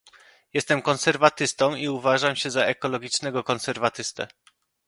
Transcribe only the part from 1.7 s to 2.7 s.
i uważam się za